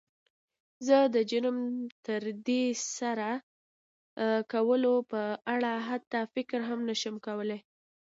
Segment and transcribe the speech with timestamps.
[0.87, 1.57] زه د جرم
[1.89, 2.23] د تر
[2.97, 3.29] سره
[4.53, 5.21] کولو په
[5.53, 7.59] اړه حتی فکر نه شم کولی.